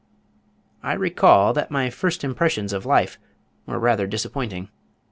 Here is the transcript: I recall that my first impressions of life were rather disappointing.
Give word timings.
I 0.81 0.93
recall 0.93 1.53
that 1.53 1.69
my 1.69 1.91
first 1.91 2.23
impressions 2.23 2.73
of 2.73 2.87
life 2.87 3.19
were 3.67 3.77
rather 3.77 4.07
disappointing. 4.07 4.69